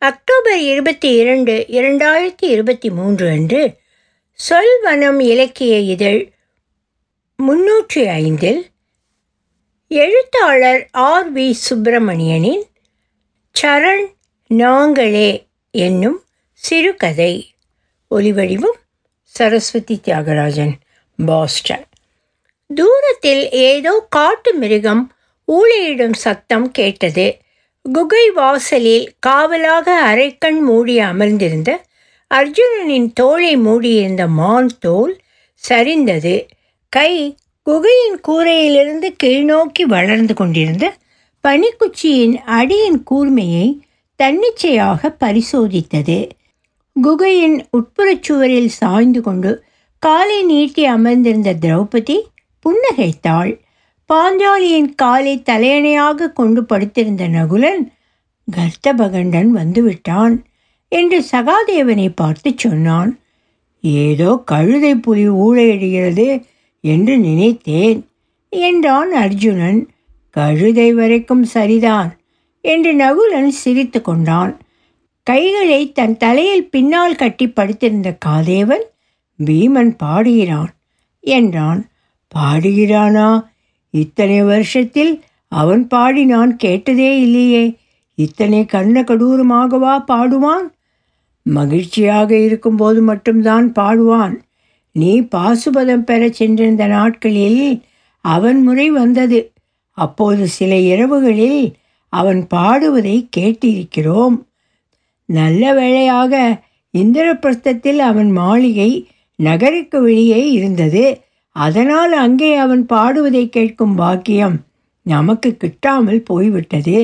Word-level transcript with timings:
October 0.00 0.58
இருபத்தி 0.58 1.14
இரண்டு 1.14 1.64
இரண்டாயிரத்தி 1.68 2.44
இருபத்தி 2.46 2.90
மூன்று 2.90 3.28
அன்று 3.28 3.76
சொல்வனம் 4.38 5.20
இலக்கிய 5.20 5.78
இதழ் 5.78 6.32
முன்னூற்றி 7.42 8.06
ஐந்தில் 8.06 8.66
எழுத்தாளர் 9.88 10.88
ஆர் 10.92 11.32
வி 11.32 11.54
சுப்பிரமணியனின் 11.70 12.62
சரண் 13.60 14.04
நாங்களே 14.48 15.46
என்னும் 15.70 16.22
சிறுகதை. 16.52 17.54
ஒலிவடிவும் 18.10 18.78
சரஸ்வதி 19.22 20.00
தியாகராஜன் 20.04 20.72
பாஸ்டன். 21.26 21.84
தூரத்தில் 22.74 23.50
ஏதோ 23.50 24.06
காட்டு 24.10 24.54
மிருகம் 24.54 25.12
ஊழையிடும் 25.48 26.12
சத்தம் 26.12 26.70
கேட்டது. 26.70 27.38
குகை 27.92 28.30
வாசலில் 28.30 29.12
காவலாக 29.18 29.86
அரைக்கண் 30.06 30.60
மூடி 30.60 30.98
அமர்ந்திருந்த 30.98 31.70
அர்ஜுனனின் 32.34 33.12
தோளை 33.20 33.56
மூடியிருந்த 33.56 34.26
மான் 34.28 34.70
தோல் 34.80 35.20
சரிந்தது. 35.68 36.34
கை 36.88 37.36
குகையின் 37.66 38.18
கூரையிலிருந்து 38.28 39.08
கீழ்நோக்கி 39.22 39.82
வளர்ந்து 39.82 40.34
கொண்டிருந்த 40.34 40.94
பனிக்குச்சியின் 41.44 42.34
அடியின் 42.58 43.00
கூர்மையை 43.10 43.66
தன்னிச்சையாக 44.16 45.16
பரிசோதித்தது. 45.20 46.18
குகையின் 46.96 47.56
உட்புறச் 47.76 48.22
சுவரில் 48.22 48.74
சாய்ந்து 48.80 49.20
கொண்டு 49.20 49.52
காலை 49.98 50.42
நீட்டி 50.42 50.84
அமர்ந்திருந்த 50.84 51.54
திரௌபதி 51.62 52.18
புன்னகைத்தாள். 52.64 53.52
பாஞ்சாலியின் 54.12 54.90
காலை 54.94 55.42
தலையணையாக 55.50 56.32
கொண்டு 56.32 56.64
படுத்திருந்த 56.64 57.28
நகுலன் 57.28 57.82
கர்த்தபகண்டன் 58.48 59.50
வந்துவிட்டான் 59.54 60.34
என்று 60.92 61.18
சகாதேவனை 61.32 62.08
பார்த்து 62.14 62.50
சொன்னான். 62.56 63.10
ஏதோ 63.80 64.42
கழுதை 64.44 64.94
புலி 64.94 65.28
ஊழையிடுகிறது 65.28 66.28
என்று 66.80 67.18
நினைத்தேன் 67.18 68.00
என்றான் 68.52 69.12
அர்ஜுனன். 69.12 69.80
கழுதை 70.30 70.88
வரைக்கும் 70.92 71.44
சரிதான் 71.44 72.10
என்று 72.60 72.92
நகுலன் 72.94 73.50
சிரித்து 73.62 74.00
கொண்டான். 74.00 74.54
கைகளை 75.22 75.92
தன் 75.92 76.16
தலையில் 76.16 76.70
பின்னால் 76.70 77.16
கட்டி 77.16 77.46
படுத்திருந்த 77.48 78.08
காதேவன் 78.26 78.84
பீமன் 79.38 79.92
பாடுகிறான் 80.02 80.72
என்றான். 81.20 81.80
பாடுகிறானா? 82.34 83.28
இத்தனை 83.90 84.42
வருஷத்தில் 84.42 85.22
அவன் 85.48 85.86
பாடி 85.86 86.24
நான் 86.24 86.56
கேட்டதே 86.56 87.20
இல்லையே. 87.20 87.76
இத்தனை 88.14 88.66
கண்ண 88.66 89.02
கடூரமாகவா 89.02 90.04
பாடுவான்? 90.08 90.66
மகிழ்ச்சியாக 91.42 92.38
இருக்கும்போது 92.38 93.02
மட்டும்தான் 93.02 93.72
பாடுவான். 93.72 94.40
நீ 94.92 95.20
பாசுபதம் 95.20 96.04
பெறச் 96.04 96.32
சென்றிருந்த 96.32 96.86
நாட்களில் 96.86 97.82
அவன் 98.20 98.62
முறை 98.62 98.90
வந்தது. 98.90 99.52
அப்போது 99.92 100.48
சில 100.48 100.74
இரவுகளில் 100.74 101.72
அவன் 102.08 102.46
பாடுவதை 102.46 103.28
கேட்டிருக்கிறோம். 103.36 104.46
நல்ல 105.24 105.74
வேளையாக 105.74 106.62
இந்திரபிரஸ்தத்தில் 106.98 107.96
அவன் 107.96 108.30
மாளிகை 108.30 109.08
நகருக்கு 109.36 110.02
வெளியே 110.02 110.52
இருந்தது. 110.52 111.20
அதனால் 111.58 112.12
அங்கே 112.12 112.50
அவன் 112.54 112.86
பாடுவதை 112.86 113.48
கேட்கும் 113.48 113.98
பாக்கியம் 113.98 114.56
நமக்கு 115.06 115.56
கிட்டாமல் 115.56 116.24
போய்விட்டது 116.24 116.98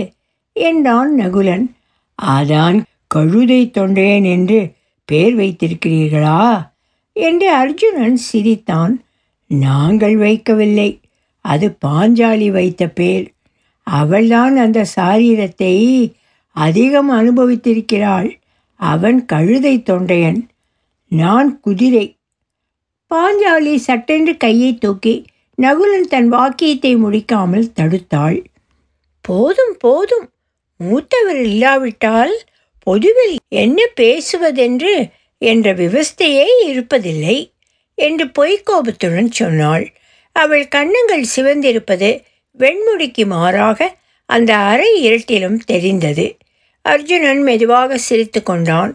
என்றான் 0.57 1.13
நகுலன். 1.19 1.65
அதான் 2.19 2.77
கழுதை 3.07 3.71
தொண்டையன் 3.71 4.27
என்று 4.27 4.61
பேர் 5.09 5.35
வைத்திருக்கிறீர்களா? 5.37 6.45
என்று 7.17 7.49
அர்ஜுனன் 7.53 8.17
சிரித்தான். 8.17 8.95
நாங்கள் 9.47 10.17
வைக்கவில்லை. 10.19 10.91
அது 11.45 11.67
பாஞ்சாலி 11.87 12.49
வைத்த 12.51 12.89
பேர். 12.89 13.27
அவள்தான் 13.87 14.57
அந்த 14.57 14.81
சாரீரத்தை 14.97 15.75
அதிகம் 16.57 17.11
அனுபவித்திருக்கிறாள். 17.13 18.31
அவன் 18.81 19.19
கழுதை 19.25 19.75
தொண்டையன். 19.91 20.41
நான் 21.11 21.51
குதிரை. 21.61 22.07
பாஞ்சாலி 23.11 23.75
சட்டென்று 23.77 24.37
கையை 24.37 24.75
தூக்கி 24.75 25.25
நகுலன் 25.63 26.09
தன் 26.09 26.29
வாக்கியத்தை 26.29 26.97
முடிக்காமல் 26.97 27.73
தடுத்தாள். 27.75 28.39
போதும் 29.21 29.77
போதும். 29.79 30.29
மூத்தவர் 30.81 31.41
இல்லாவிட்டால் 31.41 32.35
பொதுவில் 32.79 33.37
என்ன 33.49 33.83
பேசுவதென்று 34.01 34.95
என்ற 35.39 35.75
விவஸ்தையே 35.75 36.47
இருப்பதில்லை 36.67 37.53
என்று 37.99 38.25
பொய்க்கோபத்துடன் 38.39 39.31
சொன்னாள். 39.31 39.87
அவள் 40.33 40.69
கண்ணங்கள் 40.69 41.27
சிவந்திருப்பது 41.37 42.11
வெண்முடிக்கு 42.59 43.27
மாறாக 43.27 43.97
அந்த 44.27 44.57
அறை 44.57 44.91
இருட்டிலும் 45.09 45.61
தெரிந்தது. 45.65 46.37
அர்ஜுனன் 46.83 47.43
மெதுவாக 47.43 47.99
சிரித்து 47.99 48.43
கொண்டான். 48.43 48.93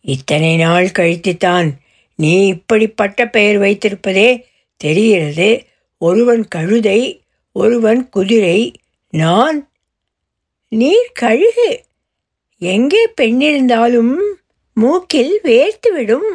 இத்தனை 0.00 0.56
நாள் 0.56 0.88
கழித்துத்தான் 0.98 1.68
நீ 2.22 2.46
இப்படிப்பட்ட 2.46 3.26
பெயர் 3.28 3.60
வைத்திருப்பதே 3.60 4.44
தெரிகிறது. 4.76 5.64
ஒருவன் 5.98 6.48
கழுதை 6.48 7.22
ஒருவன் 7.52 8.08
குதிரை. 8.08 8.72
நான்? 9.10 9.70
நீர் 10.68 11.10
கழுகு. 11.12 11.84
எங்கே 12.58 13.08
பெண்ணிருந்தாலும் 13.20 14.14
மூக்கில் 14.74 15.40
வேர்த்துவிடும். 15.42 16.30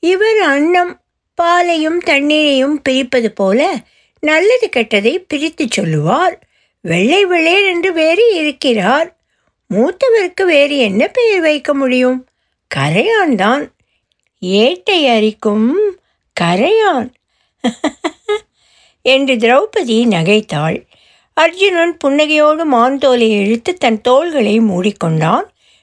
இவர் 0.00 0.40
அன்னம் 0.40 1.00
பாலையும் 1.34 2.00
தண்ணீரையும் 2.00 2.82
பிரிப்பது 2.82 3.32
போல 3.32 3.86
நல்லது 4.20 4.68
கெட்டதை 4.76 5.24
பிரித்து 5.28 5.66
சொல்லுவார். 5.70 6.48
வெள்ளை 6.80 7.26
வெள்ளையர் 7.26 7.64
என்று 7.64 7.92
வேறு 7.92 8.34
இருக்கிறார். 8.34 9.20
மூத்தவருக்கு 9.74 10.44
வேறு 10.44 10.76
என்ன 10.76 11.08
பெயர் 11.08 11.40
வைக்க 11.40 11.74
முடியும்? 11.74 12.28
கரையான்தான். 12.74 13.68
ஏட்டை 14.46 15.08
அரிக்கும் 15.08 15.74
கரையான். 16.40 17.12
என்று 19.02 19.34
திரௌபதி 19.34 20.04
நகைத்தாள். 20.06 20.86
அர்ஜுனன் 21.34 21.96
புன்னகையோடு 22.04 22.64
மான்தோலை 22.64 23.30
இழுத்து 23.30 23.74
தன் 23.74 24.00
தோள்களை 24.00 24.60
மூடிக்கொண்டான். 24.60 25.42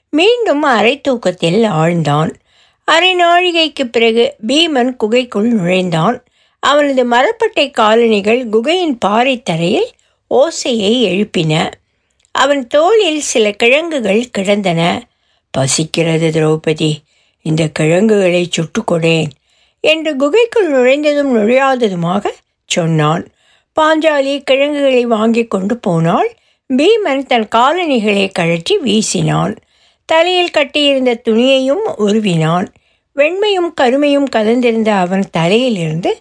மீண்டும் 0.09 0.62
அரை 0.62 1.01
தூக்கத்தில் 1.01 1.63
ஆழ்ந்தான். 1.63 2.34
அரை 2.84 3.16
நாழிகைக்கு 3.16 3.84
பிறகு 3.84 4.35
பீமன் 4.47 4.96
குகைக்குள் 4.96 5.47
நுழைந்தான். 5.47 6.23
அவனது 6.59 7.09
மரப்பட்டை 7.09 7.72
காலணிகள் 7.72 8.50
குகையின் 8.50 8.97
பாறைத்தரையில் 9.06 9.88
ஓசையை 10.29 11.03
எழுப்பின. 11.03 11.72
அவன் 12.31 12.67
தோளில் 12.67 13.22
சில 13.22 13.51
கிழங்குகள் 13.51 14.29
கிடந்தன. 14.29 15.07
பசிக்கிறது 15.51 16.29
திரௌபதி. 16.29 16.96
இந்த 17.50 17.63
கிழங்குகளை 17.68 18.44
சுட்டுக்கொடேன் 18.50 19.31
என்று 19.84 20.12
குகைக்குள் 20.16 20.69
நுழைந்ததும் 20.72 21.31
நுழையாததுமாக 21.38 22.25
சொன்னான். 22.69 23.24
பாஞ்சாலி 23.78 24.34
கிழங்குகளை 24.44 25.03
வாங்கி 25.06 25.44
கொண்டு 25.46 25.75
போனால் 25.78 26.30
பீமன் 26.69 27.24
தன் 27.25 27.47
காலணிகளை 27.47 28.25
கழற்றி 28.31 28.75
வீசினான். 28.78 29.53
தலையில் 30.09 30.56
கட்டியிருந்த 30.58 31.12
துணியையும் 31.28 31.85
உருவினான். 31.97 32.68
வெண்மையும் 33.16 33.69
கருமையும் 33.74 34.29
கலந்திருந்த 34.35 34.90
அவன் 35.03 35.25
தலையிலிருந்து 35.31 36.12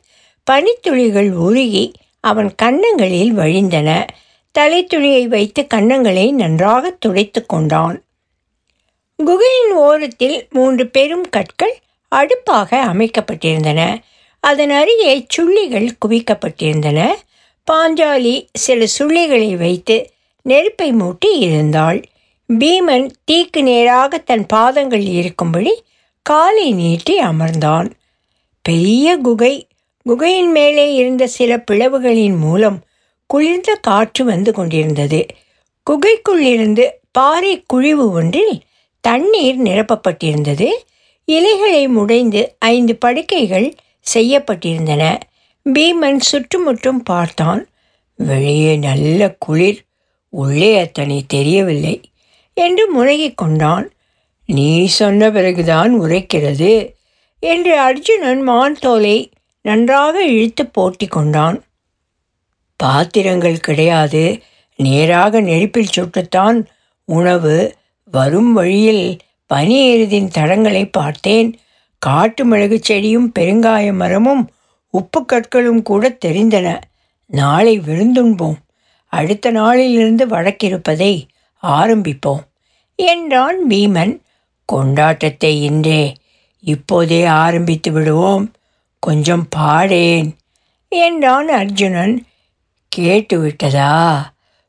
பனித்துளிகள் 0.47 1.31
உருகி 1.47 1.85
அவன் 2.25 2.51
கன்னங்களில் 2.63 3.33
வழிந்தன. 3.33 3.91
தலைத்துணியை 4.55 5.25
வைத்து 5.27 5.63
கன்னங்களை 5.75 6.27
நன்றாக 6.33 6.91
துடைத்து 6.99 7.41
கொண்டான். 7.47 7.97
குகையின் 9.25 9.73
ஓரத்தில் 9.73 10.47
மூன்று 10.51 10.87
பெரும் 10.87 11.29
கற்கள் 11.31 11.79
அடுப்பாக 12.09 12.85
அமைக்கப்பட்டிருந்தன. 12.85 13.99
அதன் 14.41 14.71
அருகே 14.71 15.27
சுள்ளிகள் 15.37 15.89
குவிக்கப்பட்டிருந்தன. 16.07 17.15
பாஞ்சாலி 17.71 18.47
சில 18.53 18.85
சுள்ளிகளை 18.99 19.57
வைத்து 19.57 20.11
நெருப்பை 20.43 20.93
மூட்டி 20.93 21.31
இருந்தாள். 21.39 22.05
பீமன் 22.49 23.11
தீக்கு 23.31 23.63
நேராக 23.63 24.19
தன் 24.19 24.47
பாதங்கள் 24.47 25.01
இருக்கும்படி 25.01 25.83
காலை 26.23 26.73
நீட்டி 26.73 27.19
அமர்ந்தான். 27.21 27.91
பெரிய 28.63 29.17
குகை. 29.17 29.67
குகையின் 30.05 30.51
மேலே 30.51 30.95
இருந்த 30.95 31.27
சில 31.27 31.65
பிளவுகளின் 31.71 32.39
மூலம் 32.39 32.85
குளிர்ந்த 33.27 33.79
காற்று 33.81 34.25
வந்து 34.25 34.53
கொண்டிருந்தது. 34.53 35.27
குகைக்குள்ளிருந்து 35.91 36.91
பாறை 37.13 37.65
குழிவு 37.67 38.11
ஒன்றில் 38.11 38.61
தண்ணீர் 39.07 39.63
நிரப்பப்பட்டிருந்தது. 39.63 40.69
இலைகளை 41.25 41.89
முடைந்து 41.89 42.47
ஐந்து 42.59 42.97
படுக்கைகள் 42.97 43.75
செய்யப்பட்டிருந்தன. 44.15 45.21
பீமன் 45.65 46.19
சுற்றுமுற்றும் 46.19 47.03
பார்த்தான். 47.03 47.69
வெளியே 48.17 48.77
நல்ல 48.77 49.35
குளிர். 49.39 49.85
உள்ளே 50.29 50.79
அத்தனை 50.79 51.25
தெரியவில்லை 51.27 52.01
என்று 52.55 52.91
முறையிக் 52.91 53.37
கொண்டான். 53.37 53.93
நீ 54.47 54.87
சொன்ன 54.87 55.31
பிறகுதான் 55.31 56.01
உரைக்கிறது 56.01 56.93
என்று 57.41 57.81
அர்ஜுனன் 57.81 58.43
மான் 58.43 58.77
தோலை 58.81 59.31
நன்றாக 59.63 60.25
இழுத்து 60.25 60.67
போட்டி 60.67 61.07
கொண்டான். 61.07 61.65
பாத்திரங்கள் 62.77 63.61
கிடையாது. 63.61 64.39
நேராக 64.77 65.41
நெருப்பில் 65.41 65.95
சுட்டுத்தான் 65.97 66.65
உணவு. 67.05 67.75
வரும் 68.17 68.53
வழியில் 68.53 69.19
பனி 69.47 69.97
எருதின் 69.97 70.31
தடங்களை 70.39 70.89
பார்த்தேன். 70.93 71.59
காட்டு 71.99 72.45
மிளகு 72.45 72.81
செடியும் 72.89 73.33
பெருங்காய 73.39 73.95
மரமும் 73.95 74.51
உப்பு 74.91 75.25
கற்களும் 75.25 75.83
கூட 75.83 76.17
தெரிந்தன. 76.25 76.81
நாளை 77.27 77.81
விருந்துண்போம். 77.81 78.57
அடுத்த 79.07 79.51
நாளிலிருந்து 79.51 80.27
வழக்கிருப்பதை 80.27 81.29
ஆரம்பிப்போம். 81.63 82.45
என்றான் 82.97 83.69
பீமன். 83.69 84.21
கொண்டாட்டத்தை 84.73 85.63
இன்றே. 85.63 86.15
இப்போதே 86.61 87.25
ஆரம்பித்து 87.25 87.93
விடுவோம். 87.93 88.55
கொஞ்சம் 88.99 89.47
பாடேன் 89.49 90.37
என்றான் 90.89 91.49
அர்ஜுனன். 91.49 92.25
கேட்டுவிட்டதா? 92.97 94.23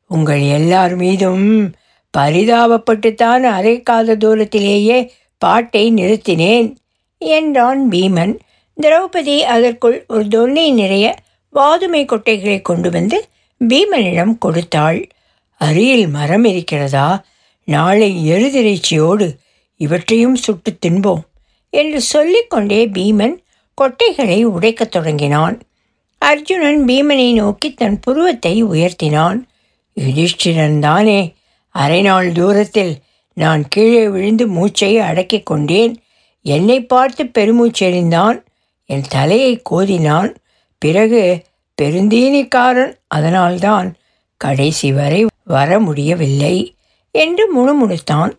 உங்கள் 0.07 0.41
எல்லார் 0.41 0.95
மீதும் 0.95 1.75
பரிதாபப்பட்டுத்தான் 2.17 3.43
அரைக்காத 3.57 4.15
தூரத்திலேயே 4.15 5.13
பாட்டை 5.37 5.93
நிறுத்தினேன் 5.93 6.75
என்றான் 7.17 7.89
பீமன். 7.89 8.33
திரௌபதி 8.81 9.37
அதற்குள் 9.39 10.05
ஒரு 10.07 10.23
தொன்னை 10.23 10.73
நிறைய 10.73 11.15
வாதுமை 11.53 12.05
கொட்டைகளை 12.05 12.61
கொண்டு 12.61 12.89
வந்து 12.91 13.27
பீமனிடம் 13.61 14.37
கொடுத்தாள். 14.37 15.07
அருகில் 15.61 16.07
மரம் 16.07 16.43
இருக்கிறதா? 16.43 17.25
நாளை 17.63 18.31
எருதிரைச்சியோடு 18.31 19.27
இவற்றையும் 19.75 20.35
சுட்டு 20.35 20.77
தின்போம் 20.85 21.23
என்று 21.69 22.01
சொல்லிக்கொண்டே 22.01 22.87
பீமன் 22.87 23.35
கொட்டைகளை 23.77 24.43
உடைக்கத் 24.43 24.91
தொடங்கினான். 24.91 25.61
அர்ஜுனன் 26.17 26.85
பீமனை 26.85 27.33
நோக்கி 27.33 27.73
தன் 27.73 27.99
புருவத்தை 27.99 28.63
உயர்த்தினான். 28.65 29.39
யுதிஷ்டிரன் 29.99 30.79
தானே 30.79 31.33
அரை 31.83 32.01
நாள் 32.01 32.31
தூரத்தில் 32.31 32.93
நான் 33.33 33.63
கீழே 33.67 34.03
விழுந்து 34.09 34.45
மூச்சை 34.47 34.91
அடக்கிக் 34.99 35.45
கொண்டேன். 35.45 35.93
என்னை 36.45 36.77
பார்த்து 36.85 37.23
பெருமூச்செறிந்தான். 37.37 38.37
என் 38.89 39.07
தலையை 39.09 39.53
கோதினான். 39.69 40.31
பிறகு 40.81 41.21
பெருந்தீனிக்காரன் 41.81 42.93
அதனால்தான் 43.07 43.87
கடைசி 44.41 44.89
வரை 44.91 45.21
வர 45.43 45.79
முடியவில்லை 45.79 46.55
என்று 47.15 47.45
முணுமுணுத்தான். 47.55 48.33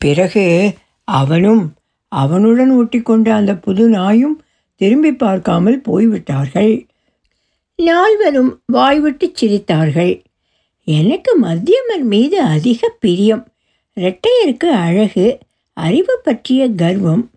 பிறகு 0.00 0.46
அவனும் 1.04 1.64
அவனுடன் 2.12 2.72
ஒட்டிக்கொண்ட 2.78 3.28
அந்த 3.30 3.52
புது 3.56 3.84
நாயும் 3.88 4.36
திரும்பி 4.80 5.12
பார்க்காமல் 5.14 5.80
போய்விட்டார்கள். 5.80 6.74
நால்வரும் 7.78 8.50
வாய்விட்டு 8.66 9.26
சிரித்தார்கள். 9.40 10.14
எனக்கு 10.84 11.40
மத்தியமர் 11.42 12.02
மீது 12.02 12.40
அதிக 12.40 12.88
பிரியம். 13.00 13.48
ரெட்டையருக்கு 14.00 14.64
அழகு 14.64 15.38
அறிவு 15.72 16.20
பற்றிய 16.22 16.68
கர்வம். 16.68 17.30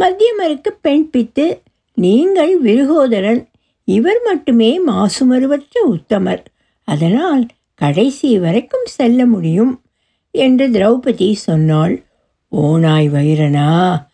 மத்தியமருக்கு 0.00 0.68
பெண் 0.80 1.10
பித்து 1.12 1.58
நீங்கள் 1.94 2.58
விருகோதரன். 2.58 3.48
இவர் 3.84 4.20
மட்டுமே 4.24 4.86
மாசுமருவற்ற 4.86 5.84
உத்தமர். 5.88 6.44
அதனால் 6.84 7.46
கடைசி 7.74 8.38
வரைக்கும் 8.38 8.84
செல்ல 8.84 9.26
முடியும் 9.26 9.82
என்று 10.30 10.68
திரௌபதி 10.68 11.32
சொன்னாள். 11.32 12.04
ஓனாய் 12.48 13.08
வைரனா 13.08 14.06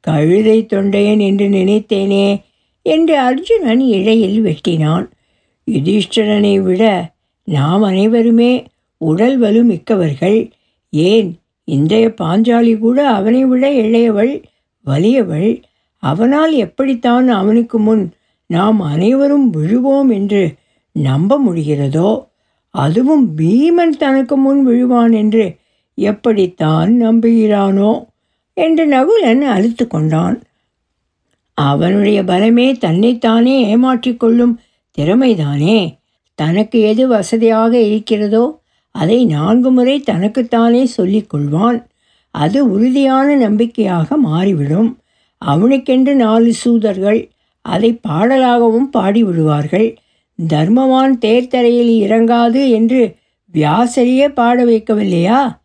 கழுதை 0.00 0.66
தொண்டையன் 0.66 1.20
என்று 1.20 1.46
நினைத்தேனே 1.46 2.42
என்று 2.82 3.18
அர்ஜுனன் 3.18 3.80
இழையில் 3.80 4.44
வெட்டினான். 4.44 5.08
யுதிஷ்டரனை 5.70 6.60
விட 6.60 7.11
நாம் 7.44 7.82
அனைவருமே 7.82 8.64
உடல் 9.00 9.38
வலு 9.38 9.64
மிக்கவர்கள் 9.64 10.50
ஏன்? 10.90 11.30
இன்றைய 11.64 12.14
பாஞ்சாலி 12.20 12.78
கூட 12.78 13.08
அவனை 13.08 13.44
விட 13.44 13.64
இளையவள் 13.72 14.42
வலியவள். 14.86 15.62
அவனால் 15.98 16.52
எப்படித்தான் 16.52 17.28
அவனுக்கு 17.28 17.78
முன் 17.78 18.12
நாம் 18.46 18.80
அனைவரும் 18.80 19.50
விழுவோம் 19.50 20.10
என்று 20.10 20.42
நம்ப 20.92 21.38
முடிகிறதோ 21.38 22.10
அதுவும் 22.74 23.24
பீமன் 23.36 23.96
தனக்கு 23.98 24.36
முன் 24.36 24.68
விழுவான் 24.68 25.12
என்று 25.12 25.56
எப்படித்தான் 25.94 26.90
நம்புகிறானோ 27.02 27.92
என்று 28.56 28.84
நகுலன் 28.86 29.40
அழுத்து 29.40 29.86
கொண்டான். 29.86 30.36
அவனுடைய 31.54 32.22
பலமே 32.22 32.78
தன்னைத்தானே 32.78 33.76
ஏமாற்றிக்கொள்ளும் 33.76 34.54
திறமைதானே? 34.98 36.01
தனக்கு 36.34 36.80
எது 36.80 37.08
வசதியாக 37.08 37.78
இருக்கிறதோ 37.78 38.60
அதை 38.90 39.24
நான்கு 39.24 39.70
முறை 39.70 40.00
தனக்குத்தானே 40.00 40.90
சொல்லிக்கொள்வான். 40.96 41.84
அது 42.30 42.70
உறுதியான 42.70 43.36
நம்பிக்கையாக 43.36 44.16
மாறிவிடும். 44.16 44.98
அவனுக்கென்று 45.38 46.14
நாலு 46.14 46.52
சூதர்கள் 46.52 47.30
அதை 47.62 48.00
பாடலாகவும் 48.08 48.88
பாடிவிடுவார்கள். 48.96 49.94
தர்மவான் 50.48 51.18
தேர்தரையில் 51.18 51.92
இறங்காது 52.06 52.70
என்று 52.70 53.16
வியாசரியே 53.54 54.28
பாட 54.28 54.64
வைக்கவில்லையா? 54.64 55.60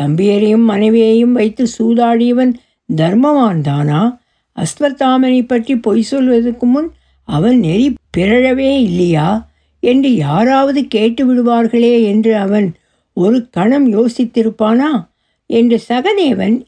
தம்பியரையும் 0.00 0.64
மனைவியையும் 0.64 1.32
வைத்து 1.32 1.66
சூதாடியவன் 1.78 2.52
தர்மவான் 2.96 3.60
தானா? 3.60 4.20
அஸ்வத்தாமனை 4.56 5.46
பற்றி 5.46 5.76
பொய் 5.76 6.02
சொல்வதற்கு 6.02 6.66
முன் 6.66 6.92
அவன் 7.24 7.58
நெறி 7.58 7.94
பிறழவே 8.16 8.80
இல்லையா? 8.80 9.47
என்று 9.80 10.14
யாராவது 10.14 10.86
கேட்டு 10.86 11.22
விடுவார்களே 11.26 12.02
என்று 12.02 12.36
அவன் 12.36 12.74
ஒரு 13.12 13.50
கணம் 13.50 13.92
யோசித்திருப்பானா? 13.92 15.08
என்று 15.46 15.82
சகதேவன் 15.88 16.62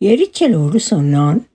எரிச்சலோடு 0.00 0.76
சொன்னான். 0.76 1.46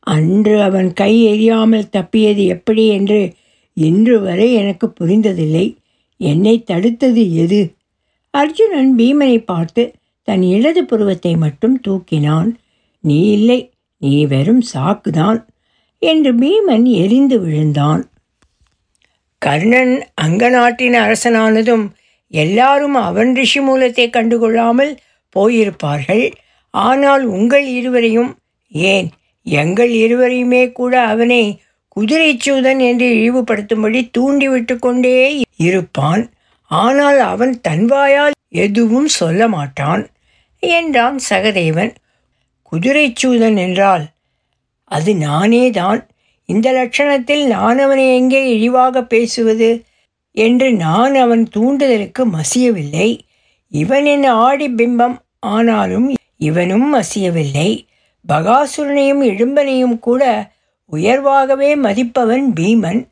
அன்று 0.00 0.62
அவன் 0.62 0.92
கை 0.92 1.26
எறியாமல் 1.26 1.88
தப்பியது 1.88 2.46
எப்படி 2.46 2.86
என்று 2.86 3.32
இன்று 3.74 4.20
வரை 4.20 4.52
எனக்கு 4.52 4.92
புரிந்ததில்லை. 5.00 5.76
என்னை 6.16 6.64
தடுத்தது 6.66 7.34
எது? 7.34 7.74
அர்ஜுனன் 8.30 8.96
பீமனை 8.96 9.44
பார்த்து 9.44 9.92
தன் 10.22 10.42
இடது 10.42 10.84
புருவத்தை 10.84 11.36
மட்டும் 11.36 11.80
தூக்கினான். 11.88 12.50
நீ 13.00 13.30
இல்லை 13.30 13.70
நீ 13.96 14.26
வெறும் 14.26 14.62
சாக்குதான் 14.74 15.46
என்று 15.98 16.34
பீமன் 16.34 16.84
எரிந்து 16.84 17.40
விழுந்தான். 17.40 18.09
கர்ணன் 19.42 19.94
அங்க 20.14 20.48
நாட்டின் 20.48 20.96
அரசனானதும் 21.04 21.84
எல்லாரும் 22.32 22.96
அவன் 23.08 23.30
ரிஷி 23.34 23.60
மூலத்தை 23.60 24.06
கண்டுகொள்ளாமல் 24.10 24.92
போயிருப்பார்கள். 25.36 26.24
ஆனால் 26.74 27.24
உங்கள் 27.36 27.66
இருவரையும் 27.78 28.30
ஏன் 28.72 29.08
எங்கள் 29.46 29.92
இருவரையுமே 30.04 30.62
கூட 30.72 30.94
அவனை 31.04 31.42
குதிரைச்சூதன் 31.96 32.80
என்று 32.88 33.06
இழிவுபடுத்தும்படி 33.14 34.00
தூண்டிவிட்டு 34.10 34.74
கொண்டே 34.78 35.16
இருப்பான். 35.68 36.22
ஆனால் 36.70 37.18
அவன் 37.32 37.54
தன்வாயால் 37.68 38.36
எதுவும் 38.64 39.08
சொல்ல 39.20 39.48
மாட்டான். 39.48 40.02
என்றான் 40.62 41.18
சகதேவன். 41.30 41.92
குதிரைச்சூதன் 42.72 43.56
என்றால் 43.56 44.04
அது 44.90 45.10
நானே 45.16 45.64
தான் 45.70 46.00
இந்த 46.50 46.68
லட்சணத்தில் 46.72 47.44
நான் 47.46 47.78
அவனை 47.78 48.06
எங்கே 48.14 48.40
இழிவாக 48.54 49.02
பேசுவது? 49.04 49.70
என்று 50.34 50.68
நான் 50.72 51.14
அவன் 51.14 51.44
தூண்டுதலுக்கு 51.56 52.22
மசியவில்லை. 52.36 53.10
இவன் 53.72 54.06
என் 54.06 54.26
ஆடி 54.42 54.68
பிம்பம். 54.70 55.16
ஆனாலும் 55.38 56.06
இவனும் 56.36 56.88
மசியவில்லை. 56.94 57.70
பகாசுரனையும் 58.28 59.22
இடும்பனையும் 59.30 59.98
கூட 59.98 60.22
உயர்வாகவே 60.92 61.70
மதிப்பவன் 61.76 62.46
பீமன். 62.60 63.02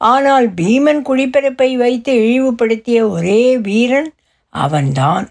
ஆனால் 0.00 0.46
பீமன் 0.54 1.00
குடிப்பிறப்பை 1.08 1.70
வைத்து 1.76 2.12
இழிவுபடுத்திய 2.22 3.00
ஒரே 3.08 3.42
வீரன் 3.58 4.10
அவன்தான் 4.48 5.26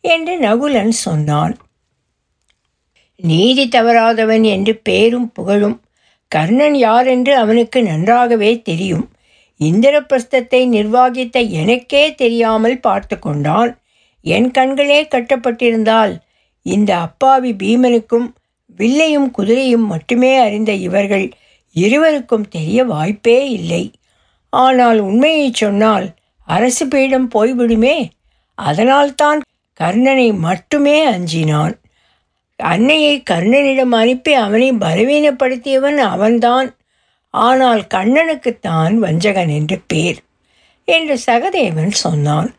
என்று 0.00 0.34
நகுலன் 0.40 0.94
சொன்னான். 1.04 1.54
நீதி 3.20 3.64
தவறாதவன் 3.68 4.44
என்று 4.54 4.72
பேரும் 4.82 5.28
புகழும் 5.32 5.78
கர்ணன் 6.28 6.74
யார் 6.74 7.06
என்று 7.06 7.36
அவனுக்கு 7.36 7.82
நன்றாகவே 7.82 8.62
தெரியும். 8.62 9.06
இந்திரபிரஸ்தத்தை 9.60 10.66
நிர்வாகித்த 10.66 11.40
எனக்கே 11.40 12.14
தெரியாமல் 12.14 12.80
பார்த்து 12.80 13.18
கொண்டான். 13.18 13.78
என் 14.24 14.50
கண்களே 14.50 15.00
கட்டப்பட்டிருந்தால் 15.08 16.14
இந்த 16.62 16.90
அப்பாவி 16.96 17.52
பீமனுக்கும் 17.52 18.28
வில்லையும் 18.76 19.28
குதிரையும் 19.38 19.86
மட்டுமே 19.86 20.36
அறிந்த 20.36 20.72
இவர்கள் 20.72 21.26
இருவருக்கும் 21.72 22.48
தெரிய 22.48 22.84
வாய்ப்பே 22.84 23.50
இல்லை. 23.50 23.84
ஆனால் 24.48 24.98
உண்மையை 24.98 25.48
சொன்னால் 25.52 26.06
அரசு 26.48 26.84
பீடம் 26.86 27.28
போய்விடுமே. 27.34 27.96
அதனால்தான் 28.58 29.40
கர்ணனை 29.80 30.38
மட்டுமே 30.38 30.96
அஞ்சினான். 31.06 31.74
அன்னையை 32.56 33.22
கர்ணனிடம் 33.30 33.94
அனுப்பி 33.94 34.32
அவனை 34.32 34.72
பலவீனப்படுத்தியவன் 34.72 35.96
அவன்தான். 35.96 36.76
ஆனால் 37.30 37.82
கண்ணனுக்குத்தான் 37.94 38.94
வஞ்சகன் 38.98 39.48
என்று 39.48 39.80
பேர் 39.86 40.18
என்று 40.84 41.18
சகதேவன் 41.26 41.90
சொன்னான். 41.90 42.54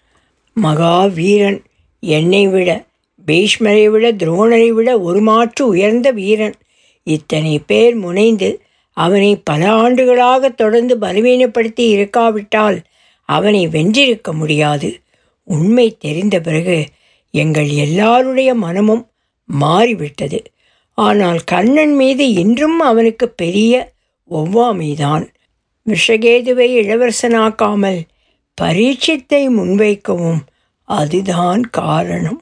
மகாவீரன் 0.58 1.60
என்னை 2.00 2.48
விட 2.48 2.86
பீஷ்மரை 3.28 3.86
விட 3.90 4.12
துரோணரை 4.12 4.70
விட 4.70 4.90
ஒரு 5.00 5.22
மாற்று 5.22 5.68
உயர்ந்த 5.68 6.12
வீரன். 6.12 6.56
இத்தனை 7.04 7.60
பேர் 7.60 7.96
முனைந்து 7.96 8.50
அவனை 8.98 9.32
பல 9.36 9.62
ஆண்டுகளாக 9.72 10.50
தொடர்ந்து 10.50 10.98
பலவீனப்படுத்தி 10.98 11.86
இருக்காவிட்டால் 11.96 12.78
அவனை 13.30 13.68
வென்றிருக்க 13.68 14.34
முடியாது. 14.34 14.90
உண்மை 15.44 15.88
தெரிந்த 16.00 16.40
பிறகு 16.40 16.86
எங்கள் 17.32 17.70
எல்லாருடைய 17.86 18.54
மனமும் 18.56 19.04
மாறிவிட்டது. 19.50 20.40
ஆனால் 20.98 21.40
கண்ணன் 21.44 21.96
மீது 21.96 22.25
இன்றும் 22.34 22.80
அவனுக்கு 22.80 23.25
பெரிய 23.30 23.74
ஒவ்வாமைதான் 24.32 25.25
விஷகேதுவை 25.86 26.68
இளவரசனாக்காமல் 26.82 28.00
பரீட்சித்தை 28.58 29.42
முன்வைக்கவும் 29.58 30.42
அதுதான் 30.90 31.64
காரணம் 31.70 32.40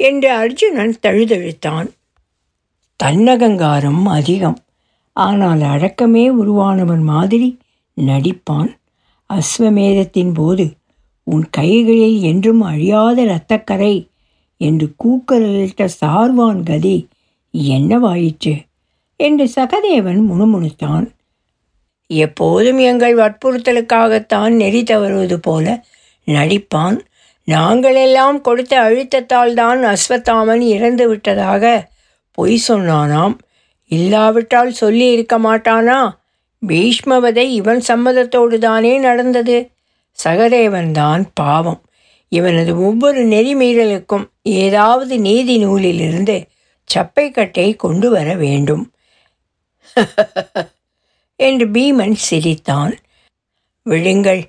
என்று 0.00 0.30
அர்ஜுனன் 0.32 0.94
தழுதழுத்தான். 1.02 1.88
தன்னகங்காரம் 3.00 4.04
அதிகம். 4.08 4.58
ஆனால் 5.16 5.60
அடக்கமே 5.60 6.24
உருவானவன் 6.30 7.04
மாதிரி 7.04 7.48
நடிப்பான். 7.96 8.70
அஸ்வமேதத்தின் 9.30 10.32
போது 10.34 10.64
உன் 11.26 11.44
கைகளில் 11.50 12.18
என்றும் 12.20 12.60
அழியாத 12.60 13.16
இரத்தக்கரை 13.22 13.94
என்று 14.62 14.86
கூக்கலிட்ட 15.04 15.88
சார்வான் 16.00 16.62
கதி 16.62 16.96
என்னவாயிற்று? 17.54 18.54
என்று 19.20 19.44
சகதேவன் 19.56 20.20
முணுமுணுத்தான். 20.30 21.06
எப்போதும் 22.06 22.78
எங்கள் 22.78 23.16
வற்புறுத்தலுக்காகத்தான் 23.16 24.50
நெறி 24.50 24.82
தவறுவது 24.82 25.40
போல 25.40 25.84
நடிப்பான். 26.26 26.98
நாங்களெல்லாம் 27.46 28.40
கொடுத்த 28.40 28.72
அழுத்தத்தால் 28.80 29.54
தான் 29.54 29.80
அஸ்வத்தாமன் 29.84 30.62
இறந்து 30.74 31.08
விட்டதாக 31.08 31.64
பொய் 32.38 32.62
சொன்னானாம். 32.68 33.36
இல்லாவிட்டால் 33.90 34.72
சொல்லி 34.72 35.06
இருக்க 35.10 35.34
மாட்டானா? 35.38 36.00
பீஷ்மவதை 36.66 37.44
இவன் 37.52 37.80
சம்மதத்தோடு 37.88 38.58
தானே 38.58 38.92
நடந்தது? 38.98 39.56
சகதேவன்தான் 40.18 41.22
பாவம். 41.34 41.82
இவனது 42.32 42.72
ஒவ்வொரு 42.78 43.20
நெறிமீறலுக்கும் 43.26 44.26
ஏதாவது 44.58 45.14
நீதி 45.18 45.56
நூலிலிருந்து 45.58 46.36
சப்பைக்கட்டை 46.88 47.68
கொண்டு 47.76 48.10
வர 48.10 48.28
வேண்டும். 48.34 48.84
என்று 51.40 51.66
பீமன் 51.66 52.16
சிரித்தான். 52.28 52.94
விடுங்கள் 53.86 54.42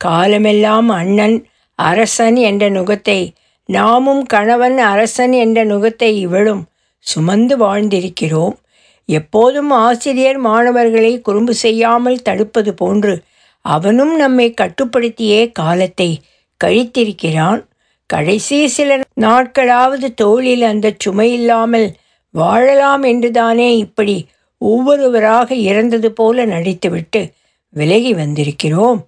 காலமெல்லாம் 0.00 0.88
அண்ணன் 0.90 1.36
அரசன் 1.78 2.36
என்ற 2.40 2.64
நுகத்தை 2.70 3.20
நாமும் 3.68 4.22
கணவன் 4.26 4.78
அரசன் 4.86 5.34
என்ற 5.34 5.58
நுகத்தை 5.64 6.10
இவளும் 6.18 6.62
சுமந்து 7.06 7.54
வாழ்ந்திருக்கிறோம். 7.56 8.56
எப்போதும் 9.08 9.70
ஆசிரியர் 9.80 10.38
மாணவர்களை 10.38 11.12
குறும்பு 11.20 11.54
செய்யாமல் 11.54 12.22
தடுப்பது 12.22 12.72
போன்று 12.74 13.14
அவனும் 13.64 14.14
நம்மை 14.16 14.48
கட்டுப்படுத்தியே 14.60 15.40
காலத்தை 15.52 16.10
கழித்திருக்கிறான். 16.64 17.64
கடைசி 18.06 18.68
சில 18.68 19.00
நாட்களாவது 19.20 20.14
தோளில் 20.14 20.62
அந்த 20.62 20.96
சுமையில்லாமல் 21.04 21.92
வாழலாம் 22.30 23.02
என்றுதானே 23.02 23.76
இப்படி 23.76 24.26
ஒவ்வொருவராக 24.58 25.54
இறந்தது 25.54 26.12
போல 26.12 26.46
நடித்துவிட்டு 26.46 27.32
விலகி 27.68 28.14
வந்திருக்கிறோம். 28.14 29.04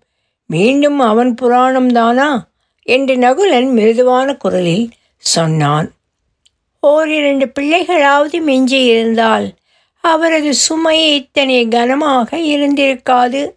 மீண்டும் 0.47 0.99
அவன் 0.99 1.35
புராணம்தானா 1.43 2.29
என்று 2.83 3.17
நகுலன் 3.17 3.71
மிருதுவான 3.73 4.37
குரலில் 4.37 4.91
சொன்னான். 5.19 5.93
ஓரிரண்டு 6.81 7.53
பிள்ளைகளாவது 7.61 8.41
மிஞ்சி 8.41 8.85
இருந்தால் 8.85 9.55
அவரது 10.01 10.55
சுமை 10.55 11.15
இத்தனை 11.15 11.69
கனமாக 11.69 12.37
இருந்திருக்காது? 12.37 13.51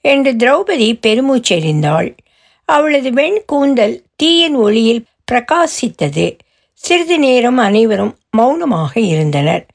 என்று 0.00 0.32
திரௌபதி 0.32 0.98
பெருமூச்செறிந்தாள். 1.06 2.16
அவளது 2.64 3.12
வெண் 3.12 3.40
கூந்தல் 3.46 4.02
தீயின் 4.16 4.54
ஒளியில் 4.54 5.04
பிரகாசித்தது. 5.32 6.38
சிறிது 6.72 7.18
நேரம் 7.18 7.58
அனைவரும் 7.58 8.16
மௌனமாக 8.30 9.00
இருந்தனர். 9.00 9.66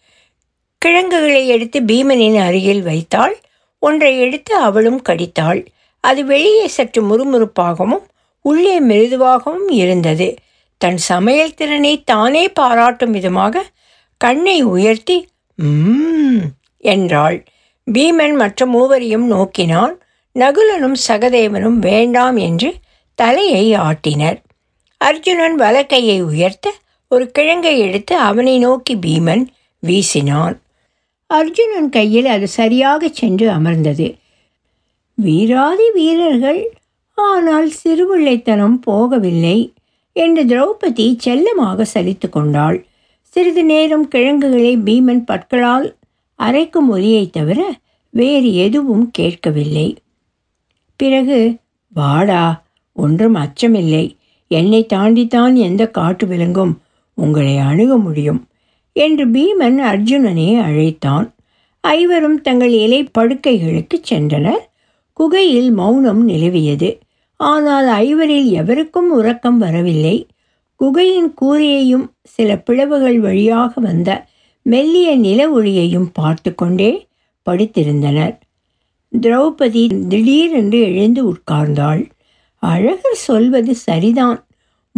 கிழங்குகளை 0.78 1.48
எடுத்து 1.48 1.82
பீமனின் 1.82 2.40
அருகில் 2.40 2.82
வைத்தாள். 2.82 3.40
ஒன்றை 3.80 4.20
எடுத்து 4.20 4.56
அவளும் 4.56 5.02
கடித்தாள். 5.10 5.66
அது 6.00 6.26
வெளியே 6.26 6.68
சற்று 6.68 7.02
முறுமுறுப்பாகவும் 7.02 8.04
உள்ளே 8.42 8.82
மிருதுவாகவும் 8.82 9.70
இருந்தது. 9.70 10.36
தன் 10.78 10.98
சமையல் 10.98 11.54
திறனை 11.54 12.04
தானே 12.04 12.50
பாராட்டும் 12.50 13.12
விதமாக 13.12 13.66
கண்ணை 14.18 14.62
உயர்த்தி 14.62 15.28
ம் 15.56 16.40
என்றாள். 16.78 17.46
பீமன் 17.92 18.36
மற்ற 18.36 18.66
மூவரையும் 18.66 19.28
நோக்கினான். 19.28 19.98
நகுலனும் 20.36 20.98
சகதேவனும் 21.08 21.80
வேண்டாம் 21.80 22.38
என்று 22.38 22.70
தலையை 23.16 23.66
ஆட்டினர். 23.74 24.38
அர்ஜுனன் 24.98 25.56
வலக்கையை 25.60 26.18
உயர்த்த 26.22 26.74
ஒரு 27.08 27.32
கிழங்கை 27.40 27.78
எடுத்து 27.78 28.16
அவனை 28.16 28.58
நோக்கி 28.58 28.96
பீமன் 28.96 29.44
வீசினான். 29.84 30.56
அர்ஜுனன் 31.28 31.90
கையில் 31.90 32.26
அது 32.26 32.48
சரியாக 32.48 33.10
சென்று 33.10 33.50
அமர்ந்தது. 33.50 34.08
வீராதி 35.18 35.88
வீரர்கள் 35.92 36.62
ஆனால் 37.18 37.70
சிறுபிள்ளைத்தனம் 37.72 38.78
போகவில்லை 38.88 39.58
என்று 40.16 40.44
திரௌபதி 40.44 41.08
செல்லமாக 41.18 41.86
சலித்து 41.94 42.30
கொண்டாள். 42.30 42.78
சிறிது 43.36 43.64
நேரம் 43.64 44.08
கிழங்குகளை 44.08 44.78
பீமன் 44.78 45.24
பற்களால் 45.26 45.88
அரைக்கும் 46.40 46.90
ஒலியை 46.90 47.30
தவிர 47.30 47.60
வேறு 48.14 48.56
எதுவும் 48.56 49.12
கேட்கவில்லை. 49.12 49.88
பிறகு 51.00 51.58
வாடா 51.94 52.64
ஒன்றும் 52.94 53.36
அச்சமில்லை. 53.36 54.16
என்னை 54.48 54.86
தாண்டித்தான் 54.86 55.56
எந்த 55.56 55.88
காட்டு 55.88 56.28
விலங்கும்? 56.28 56.74
உங்களை 57.14 57.58
அணுக 57.58 57.98
முடியும். 57.98 58.48
என்று 58.92 59.28
பீமன் 59.28 59.80
அர்ஜுனனை 59.92 60.60
அழைத்தான். 60.60 61.34
ஐவரும் 61.82 62.42
தங்கள் 62.42 62.72
இலை 62.72 63.10
படுக்கைகளுக்கு 63.20 64.02
சென்றனர். 64.10 64.64
குகையில் 65.14 65.72
மௌனம் 65.72 66.30
நிலவியது. 66.30 67.00
ஆனால் 67.36 67.88
ஐவரில் 68.06 68.46
எவருக்கும் 68.46 69.12
உறக்கம் 69.12 69.58
வரவில்லை. 69.58 70.28
குகையின் 70.76 71.34
கூரையையும் 71.42 72.10
சில 72.24 72.58
பிளவுகள் 72.58 73.20
வழியாக 73.20 73.82
வந்த 73.82 74.28
மெல்லிய 74.62 75.16
நில 75.16 75.50
ஒளியையும் 75.50 76.10
பார்த்து 76.14 76.56
கொண்டே 76.56 77.08
படுத்திருந்தனர். 77.50 78.36
திரௌபதி 79.18 80.08
திடீரென்று 80.08 80.82
எழுந்து 80.82 81.34
உட்கார்ந்தாள். 81.34 82.10
அழகர் 82.56 83.14
சொல்வது 83.14 83.76
சரிதான். 83.76 84.48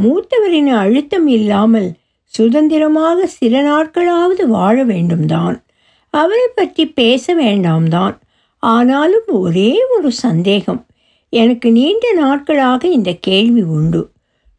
மூத்தவரின் 0.01 0.67
அழுத்தம் 0.67 1.27
இல்லாமல் 1.27 1.91
சுதந்திரமாக 2.23 3.27
சில 3.27 3.61
நாட்களாவது 3.61 4.45
வாழ 4.47 4.85
வேண்டும்தான். 4.85 5.63
அவரை 6.09 6.47
பற்றி 6.55 6.87
பேச 6.87 7.35
வேண்டாம்தான். 7.35 8.17
ஆனாலும் 8.57 9.27
ஒரே 9.27 9.77
ஒரு 9.97 10.11
சந்தேகம். 10.11 10.85
எனக்கு 11.29 11.71
நீண்ட 11.71 12.13
நாட்களாக 12.13 12.87
இந்த 12.87 13.15
கேள்வி 13.19 13.61
உண்டு. 13.61 14.09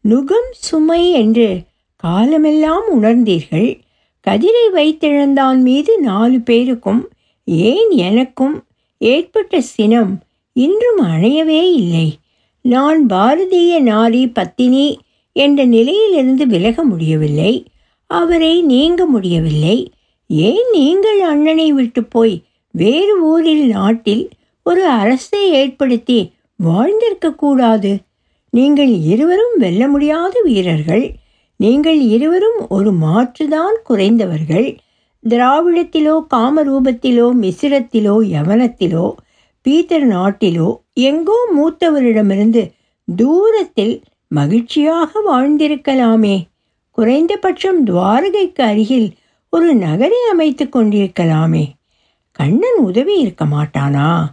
நுகம் 0.09 0.49
சுமை 0.51 1.11
என்று 1.11 1.61
காலமெல்லாம் 1.95 2.83
உணர்ந்தீர்கள். 2.89 3.79
கதிரை 4.27 4.65
வைத்திழந்தான் 4.73 5.57
மீது 5.57 5.99
நாலு 5.99 6.39
பேருக்கும் 6.39 7.09
ஏன் 7.45 7.89
எனக்கும் 7.89 8.63
ஏற்பட்ட 9.11 9.61
சினம் 9.61 10.13
இன்றும் 10.55 11.01
அணையவே 11.05 11.61
இல்லை. 11.73 12.07
நான் 12.61 12.99
பாரதிய 13.09 13.71
நாரி 13.91 14.23
பத்தினி 14.33 14.85
என்ற 15.35 15.59
நிலையிலிருந்து 15.65 16.45
விலக 16.47 16.83
முடியவில்லை. 16.83 17.53
அவரை 18.09 18.61
நீங்க 18.61 19.05
முடியவில்லை. 19.05 19.77
ஏன் 20.29 20.69
நீங்கள் 20.71 21.19
அண்ணனை 21.21 21.71
விட்டு 21.71 22.03
போய் 22.03 22.35
வேறு 22.71 23.15
ஊரில் 23.23 23.65
நாட்டில் 23.67 24.23
ஒரு 24.63 24.83
அரசை 24.87 25.41
ஏற்படுத்தி 25.51 26.19
வாழ்ந்திருக்கக்கூடாது 26.59 27.91
நீங்கள் 28.49 28.93
இருவரும் 29.11 29.55
வெல்ல 29.57 29.87
முடியாத 29.87 30.35
வீரர்கள். 30.43 31.05
நீங்கள் 31.59 31.99
இருவரும் 32.15 32.59
ஒரு 32.69 32.91
மாற்றுதான் 33.03 33.77
குறைந்தவர்கள். 33.83 34.67
திராவிடத்திலோ 35.29 36.25
காமரூபத்திலோ 36.35 37.27
மிசிரத்திலோ 37.41 38.15
யவனத்திலோ 38.31 39.13
பீத்தர் 39.69 40.07
நாட்டிலோ 40.07 40.75
எங்கோ 40.93 41.47
மூத்தவரிடமிருந்து 41.57 42.71
தூரத்தில் 43.15 44.03
மகிழ்ச்சியாக 44.27 45.19
வாழ்ந்திருக்கலாமே. 45.29 46.43
குறைந்தபட்சம் 46.91 47.83
துவாரகைக்கு 47.83 48.63
அருகில் 48.63 49.13
ஒரு 49.49 49.75
நகரை 49.75 50.17
அமைத்து 50.31 50.65
கொண்டிருக்கலாமே. 50.65 51.65
கண்ணன் 52.31 52.77
உதவி 52.77 53.17
இருக்க 53.17 53.45
மாட்டானா? 53.45 54.25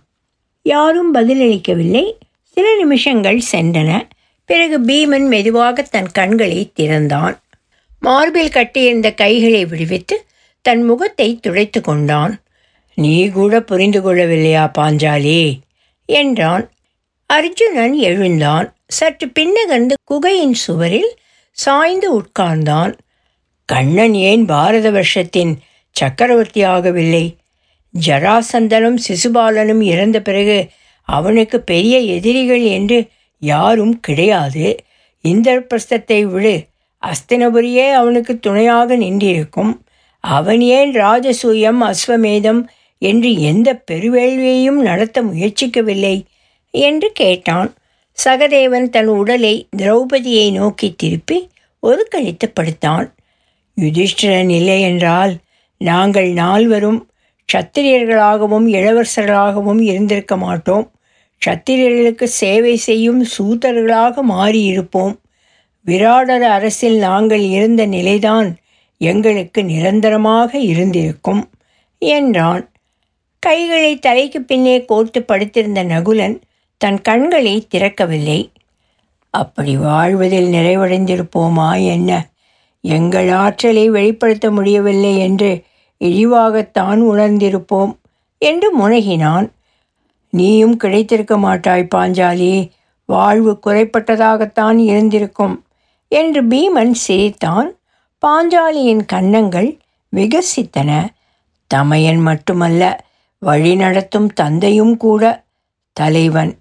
யாரும் 0.62 1.14
பதிலளிக்கவில்லை. 1.14 2.12
சில 2.42 2.76
நிமிஷங்கள் 2.76 3.40
சென்றன. 3.52 4.02
பிறகு 4.44 4.80
பீமன் 4.80 5.28
மெதுவாக 5.28 5.82
தன் 5.82 6.10
கண்களை 6.12 6.70
திறந்தான். 6.74 7.38
மார்பில் 8.00 8.50
கட்டியிருந்த 8.50 9.12
கைகளை 9.12 9.66
விடுவித்து 9.66 10.24
தன் 10.60 10.82
முகத்தை 10.82 11.38
துடைத்து 11.40 11.80
கொண்டான். 11.80 12.42
நீ 12.94 13.28
கூட 13.28 13.60
புரிந்து 13.60 14.00
கொள்ளவில்லையா 14.00 14.70
பாஞ்சாலி? 14.78 15.60
என்றான். 16.04 16.72
அர்ஜுனன் 17.26 17.94
எழுந்தான். 17.94 18.76
சற்று 18.88 19.26
பின்னகர்ந்து 19.28 19.92
குகையின் 20.04 20.54
சுவரில் 20.54 21.18
சாய்ந்து 21.50 22.20
உட்கார்ந்தான். 22.20 22.94
கண்ணன் 23.64 24.14
ஏன் 24.14 24.44
பாரத 24.44 24.90
வருஷத்தின் 24.90 25.58
சக்கரவர்த்தி 25.90 26.64
ஆகவில்லை? 26.64 27.36
ஜராசந்தனும் 28.06 28.98
சிசுபாலனும் 29.08 29.80
இறந்த 29.80 30.22
பிறகு 30.22 30.68
அவனுக்கு 31.02 31.60
பெரிய 31.60 31.98
எதிரிகள் 31.98 32.62
என்று 32.62 33.08
யாரும் 33.38 34.00
கிடையாது. 34.00 34.76
இந்திரபிரஸ்தத்தை 35.28 36.22
விடு. 36.22 36.66
அஸ்தினபுரியே 37.02 37.92
அவனுக்கு 37.92 38.38
துணையாக 38.38 38.96
நின்றிருக்கும். 38.96 39.78
அவன் 40.20 40.60
ஏன் 40.60 40.92
ராஜசூயம் 40.92 41.80
அஸ்வமேதம் 41.80 42.64
என்று 42.98 43.40
எந்த 43.40 43.82
பெருவேள்வியையும் 43.90 44.80
நடத்த 44.80 45.22
முயற்சிக்கவில்லை? 45.22 46.22
என்று 46.70 47.12
கேட்டான். 47.12 47.74
சகதேவன் 48.24 48.88
தன் 48.88 49.06
உடலை 49.06 49.68
திரௌபதியை 49.76 50.52
நோக்கி 50.52 50.94
திருப்பி 50.96 51.48
ஒதுக்கழித்து 51.82 52.46
படுத்தான் 52.52 53.14
யுதிஷ்டிரன் 53.80 54.50
இல்லை 54.50 54.80
என்றால் 54.80 55.36
நாங்கள் 55.78 56.32
நால்வரும் 56.32 57.08
சத்திரியர்களாகவும் 57.52 58.66
இளவரசர்களாகவும் 58.68 59.80
இருந்திருக்க 59.80 60.36
மாட்டோம். 60.36 60.92
சத்திரியர்களுக்கு 61.46 62.24
சேவை 62.24 62.76
செய்யும் 62.76 63.26
சூதர்களாக 63.38 64.22
மாறியிருப்போம். 64.28 65.14
விராடர 65.86 66.40
அரசில் 66.40 66.98
நாங்கள் 66.98 67.40
இருந்த 67.40 67.86
நிலைதான் 67.86 68.56
எங்களுக்கு 69.00 69.64
நிரந்தரமாக 69.64 70.58
இருந்திருக்கும் 70.58 71.48
என்றான். 71.98 72.70
கைகளை 73.38 73.98
தலைக்கு 73.98 74.42
பின்னே 74.42 74.84
கோர்த்து 74.88 75.20
படுத்திருந்த 75.20 75.84
நகுலன் 75.84 76.40
தன் 76.76 77.00
கண்களை 77.00 77.66
திறக்கவில்லை. 77.74 78.40
அப்படி 79.30 79.76
வாழ்வதில் 79.76 80.50
நிறைவடைந்திருப்போமா 80.52 81.84
என்ன? 81.86 82.28
எங்கள் 82.80 83.28
ஆற்றலை 83.28 83.90
வெளிப்படுத்த 83.90 84.50
முடியவில்லை 84.50 85.18
என்று 85.18 85.64
இழிவாகத்தான் 85.98 87.00
உணர்ந்திருப்போம் 87.02 87.92
என்று 88.38 88.68
முனகினான். 88.80 89.48
நீயும் 90.30 90.76
கிடைத்திருக்க 90.76 91.38
மாட்டாய் 91.38 91.92
பாஞ்சாலி. 91.94 92.70
வாழ்வு 93.04 93.58
குறைப்பட்டதாகத்தான் 93.66 94.78
இருந்திருக்கும் 94.78 95.56
என்று 96.08 96.40
பீமன் 96.44 96.90
சிரித்தான். 96.90 97.68
பாஞ்சாலியின் 98.26 99.04
கன்னங்கள் 99.12 99.78
விகசித்தன. 100.12 100.90
தமையன் 101.70 102.20
மட்டுமல்ல 102.20 102.82
வழிநடத்தும் 103.42 104.28
தந்தையும் 104.34 104.96
கூட 104.96 105.22
தலைவன் 105.96 106.52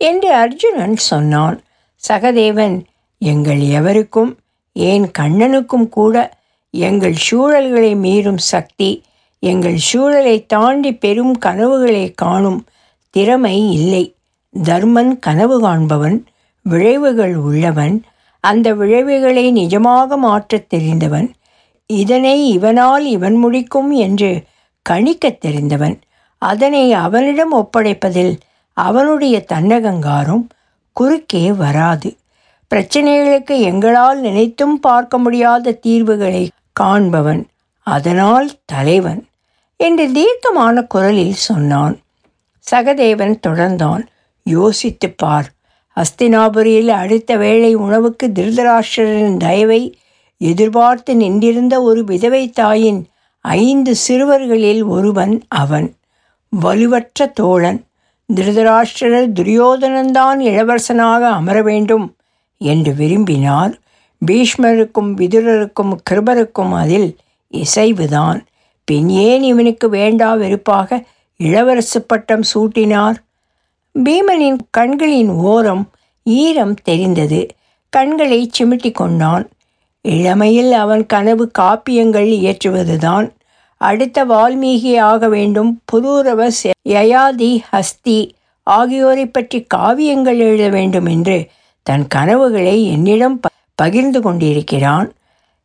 என்று 0.00 0.30
அர்ஜுனன் 0.34 0.96
சொன்னான். 0.96 1.56
சகதேவன் 2.08 2.76
எங்கள் 3.18 3.62
எவருக்கும் 3.78 4.32
ஏன் 4.72 5.06
கண்ணனுக்கும் 5.18 5.88
கூட 5.88 6.16
எங்கள் 6.70 7.16
சூழல்களை 7.30 7.92
மீறும் 7.96 8.42
சக்தி 8.52 8.90
எங்கள் 9.42 9.76
சூழலை 9.76 10.36
தாண்டி 10.46 10.94
பெரும் 10.94 11.34
கனவுகளை 11.38 12.12
காணும் 12.14 12.60
திறமை 13.10 13.56
இல்லை. 13.72 14.04
தர்மன் 14.54 15.18
கனவு 15.18 15.56
காண்பவன் 15.60 16.18
விளைவுகள் 16.62 17.34
உள்ளவன் 17.36 17.96
அந்த 18.40 18.74
விளைவுகளை 18.74 19.52
நிஜமாக 19.52 20.16
மாற்றத் 20.16 20.68
தெரிந்தவன். 20.68 21.34
இதனை 21.86 22.48
இவனால் 22.48 23.06
இவன் 23.06 23.34
முடிக்கும் 23.34 23.90
என்று 23.90 24.44
கணிக்கத் 24.82 25.40
தெரிந்தவன். 25.40 26.00
அதனை 26.38 26.92
அவனிடம் 26.92 27.54
ஒப்படைப்பதில் 27.54 28.36
அவனுடைய 28.72 29.44
தன்னகங்காரம் 29.52 30.48
குறுக்கே 30.92 31.52
வராது. 31.52 32.16
பிரச்சனைகளுக்கு 32.74 33.60
எங்களால் 33.60 34.20
நினைத்தும் 34.20 34.80
பார்க்க 34.80 35.18
முடியாத 35.18 35.72
தீர்வுகளை 35.72 36.50
காண்பவன் 36.72 37.46
அதனால் 37.80 38.50
தலைவன் 38.64 39.26
என்று 39.76 40.12
தீர்க்கமான 40.12 40.82
குரலில் 40.82 41.34
சொன்னான். 41.34 42.00
சகதேவன் 42.70 43.38
தொடர்ந்தான். 43.46 44.06
யோசித்து 44.42 45.10
பார் 45.10 45.50
அஸ்தினாபுரியில் 46.00 46.88
அடுத்த 46.88 47.36
வேளை 47.36 47.74
உணவுக்கு 47.74 48.26
திருதராஷ்டிரரின் 48.26 49.36
தயவை 49.36 49.98
எதிர்பார்த்து 50.38 51.16
நின்றிருந்த 51.16 51.82
ஒரு 51.82 52.04
விதவை 52.04 52.50
தாயின் 52.50 53.06
ஐந்து 53.40 53.94
சிறுவர்களில் 53.94 54.82
ஒருவன் 54.84 55.42
அவன். 55.48 55.94
வலுவற்ற 56.62 57.32
தோழன். 57.32 57.84
திருதராஷ்டிரர் 58.34 59.32
துரியோதனன்தான் 59.32 60.40
இளவரசனாக 60.40 61.20
அமர 61.20 61.62
வேண்டும் 61.62 62.16
என்று 62.58 62.94
விரும்பினார். 62.94 63.78
பீஷ்மருக்கும் 64.26 65.14
விதுரருக்கும் 65.16 65.96
கிருபருக்கும் 66.10 66.72
அதில் 66.74 67.16
இசைவுதான். 67.52 68.40
பின் 68.84 69.08
ஏன் 69.08 69.42
இவனுக்கு 69.42 69.88
வேண்டா 69.88 70.34
வெறுப்பாக 70.34 71.04
இளவரசு 71.38 71.98
பட்டம் 72.06 72.42
சூட்டினார்? 72.54 73.14
பீமனின் 74.04 74.56
கண்களின் 74.70 75.28
ஓரம் 75.28 75.90
ஈரம் 76.22 76.74
தெரிந்தது. 76.74 77.46
கண்களை 77.88 78.50
சிமிட்டி 78.58 78.92
கொண்டான். 78.92 79.48
இளமையில் 80.02 80.72
அவன் 80.72 81.06
கனவு 81.06 81.50
காப்பியங்கள் 81.58 82.28
இயற்றுவதுதான். 82.36 83.32
அடுத்த 83.76 84.24
வால்மீகி 84.24 84.98
ஆக 84.98 85.28
வேண்டும். 85.28 85.80
புரூரவஸ் 85.92 86.70
யயாதி 86.88 87.58
ஹஸ்தி 87.72 88.30
ஆகியோரை 88.62 89.26
பற்றி 89.26 89.66
காவியங்கள் 89.74 90.38
எழுத 90.38 90.68
வேண்டும் 90.68 91.06
என்று 91.06 91.48
தன் 91.82 92.06
கனவுகளை 92.06 92.86
என்னிடம் 92.86 93.40
ப 93.40 93.48
பகிர்ந்து 93.74 94.20
கொண்டிருக்கிறான். 94.20 95.12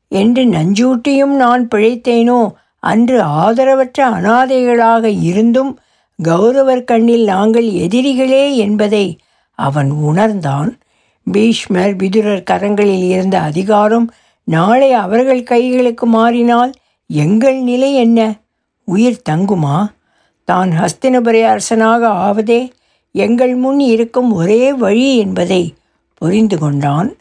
என்று 0.08 0.44
நஞ்சூட்டியும் 0.46 1.36
நான் 1.36 1.68
பிழைத்தேனோ? 1.76 2.52
அன்று 2.80 3.22
ஆதரவற்ற 3.22 4.10
அனாதைகளாக 4.10 5.04
இருந்தும் 5.22 5.80
கௌரவர் 6.24 6.84
கண்ணில் 6.84 7.24
நாங்கள் 7.24 7.66
எதிரிகளே 7.66 8.56
என்பதை 8.56 9.20
அவன் 9.56 9.92
உணர்ந்தான். 9.92 10.80
பீஷ்மர் 11.32 11.96
விதுரர் 11.96 12.44
கரங்களில் 12.52 13.08
இருந்த 13.08 13.40
அதிகாரம் 13.40 14.14
நாளை 14.44 14.92
அவர்கள் 14.92 15.44
கைகளுக்கு 15.44 16.06
மாறினால் 16.06 16.72
எங்கள் 17.08 17.56
நிலை 17.56 17.94
என்ன? 17.94 18.40
உயிர் 18.86 19.22
தங்குமா? 19.30 19.88
தான் 20.44 20.70
ஹஸ்தினபுரி 20.70 21.44
அரசனாக 21.44 22.08
ஆவதே 22.08 22.70
எங்கள் 23.12 23.56
முன் 23.56 23.80
இருக்கும் 23.80 24.32
ஒரே 24.34 24.74
வழி 24.74 25.18
என்பதை 25.18 25.74
புரிந்து 26.14 26.58
கொண்டான். 26.58 27.16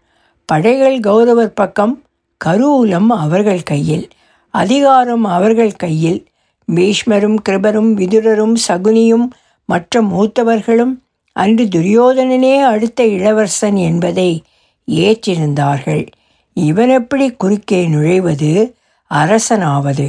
படைகள் 0.44 1.00
கௌரவர் 1.00 1.54
பக்கம் 1.54 2.02
கருவூலம் 2.44 3.06
அவர்கள் 3.06 3.62
கையில் 3.62 4.08
அதிகாரம் 4.50 5.24
அவர்கள் 5.24 5.72
கையில் 5.72 6.26
பீஷ்மரும் 6.74 7.36
கிருபரும் 7.48 7.90
விதுரரும் 7.94 8.54
சகுனியும் 8.68 9.26
மற்ற 9.64 10.02
மூத்தவர்களும் 10.02 10.94
அன்று 11.32 11.64
துரியோதனனே 11.64 12.60
அடுத்த 12.60 13.06
இளவரசன் 13.06 13.76
என்பதை 13.76 14.42
ஏற்றிருந்தார்கள். 14.88 16.06
இவன் 16.54 16.88
எப்படி 16.88 17.26
குறுக்கே 17.32 17.86
நுழைவது? 17.86 18.72
அரசனாவது. 19.10 20.06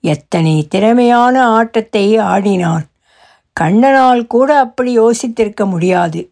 எத்தனை 0.00 0.66
திறமையான 0.68 1.46
ஆட்டத்தை 1.46 2.16
ஆடினான். 2.16 2.84
கண்ணனால் 3.60 4.26
கூட 4.26 4.58
அப்படி 4.58 4.98
யோசித்திருக்க 4.98 5.66
முடியாது. 5.66 6.30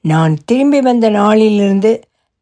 நான் 0.00 0.34
திரும்பி 0.44 0.80
வந்த 0.80 1.08
நாளிலிருந்து 1.10 1.92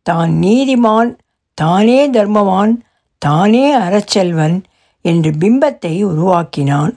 தான் 0.02 0.30
நீதிமான் 0.40 1.10
தானே 1.54 2.10
தர்மவான் 2.10 2.72
தானே 3.18 3.76
அறச்செல்வன் 3.76 4.62
என்று 5.02 5.30
பிம்பத்தை 5.40 5.94
உருவாக்கினான். 6.04 6.92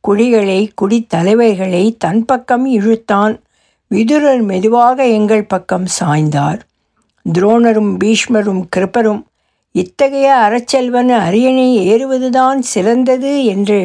குடிகளை 0.00 0.60
குடித்தலைவர்களை 0.80 1.84
தன் 1.98 2.24
பக்கம் 2.24 2.66
இழுத்தான். 2.66 3.34
விதுரர் 3.90 4.42
மெதுவாக 4.42 5.06
எங்கள் 5.08 5.44
பக்கம் 5.44 5.86
சாய்ந்தார். 6.00 6.60
துரோணரும் 7.26 7.92
பீஷ்மரும் 8.04 8.62
கிருப்பரும் 8.76 9.22
இத்தகைய 9.74 10.28
அறச்செல்வன் 10.46 11.10
அரியணை 11.18 11.66
ஏறுவதுதான் 11.88 12.58
சிறந்தது 12.58 13.32
என்று 13.44 13.80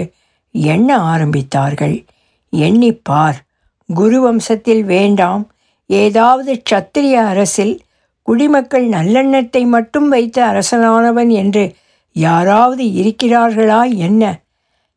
எண்ண 0.51 0.89
ஆரம்பித்தார்கள். 1.13 2.05
எண்ணிப்பார் 2.53 3.37
குரு 3.89 4.19
வம்சத்தில் 4.19 4.83
வேண்டாம். 4.85 5.43
ஏதாவது 5.89 6.61
சத்திரிய 6.69 7.15
அரசில் 7.23 7.73
குடிமக்கள் 8.27 8.85
நல்லெண்ணத்தை 8.89 9.63
மட்டும் 9.67 10.07
வைத்த 10.09 10.37
அரசனானவன் 10.45 11.31
என்று 11.33 11.63
யாராவது 12.13 12.83
இருக்கிறார்களா 12.83 13.95
என்ன? 13.95 14.39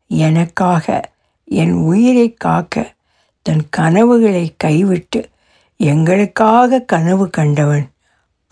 எனக்காக 0.09 1.01
என் 1.45 1.73
உயிரை 1.73 2.35
காக்க 2.35 2.95
தன் 3.43 3.69
கனவுகளை 3.71 4.55
கைவிட்டு 4.57 5.29
எங்களுக்காக 5.77 6.81
கனவு 6.81 7.31
கண்டவன் 7.31 7.91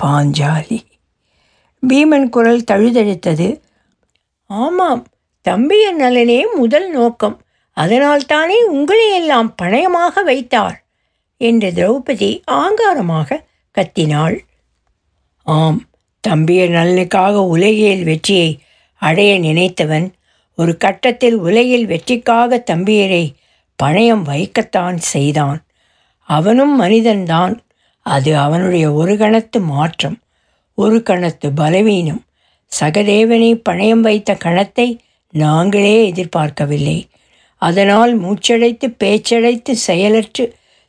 பாஞ்சாலி. 0.03 0.81
பீமன் 1.89 2.29
குரல் 2.29 2.65
தழுதழுத்தது. 2.71 3.61
ஆமாம் 4.47 5.07
தம்பியின் 5.41 5.97
நலனே 5.97 6.47
முதல் 6.55 6.91
நோக்கம். 6.91 7.43
அதனால்தானே 7.77 8.55
உங்களையெல்லாம் 8.73 9.55
பணயமாக 9.63 10.25
வைத்தார் 10.25 10.85
என்று 11.37 11.71
திரௌபதி 11.71 12.43
ஆங்காரமாக 12.51 13.45
கத்தினாள். 13.79 14.39
ஆம் 15.43 15.83
தம்பியர் 16.29 16.71
நலனுக்காக 16.71 17.35
உலகியல் 17.55 18.03
வெற்றியை 18.03 18.51
அடைய 19.03 19.33
நினைத்தவன் 19.39 20.07
ஒரு 20.59 20.73
கட்டத்தில் 20.77 21.37
உலகில் 21.37 21.87
வெற்றிக்காக 21.87 22.63
தம்பியரை 22.71 23.25
பணயம் 23.79 24.23
வைக்கத்தான் 24.23 24.97
செய்தான். 25.13 25.59
அவனும் 26.29 26.75
மனிதன்தான். 26.83 27.55
அது 28.07 28.31
அவனுடைய 28.39 28.93
ஒரு 28.93 29.15
கணத்து 29.15 29.59
மாற்றம் 29.61 30.17
ஒரு 30.79 30.99
கணத்து 31.05 31.49
பலவீனம். 31.55 32.23
சகதேவனை 32.81 33.51
பணயம் 33.69 34.05
வைத்த 34.07 34.31
கணத்தை 34.45 34.89
நாங்களே 35.35 35.97
எதிர்பார்க்கவில்லை. 36.07 36.99
அதனால் 37.63 38.13
மூச்சடைத்து 38.23 38.87
பேச்சடைத்து 39.05 39.73
செயலற்று 39.87 40.45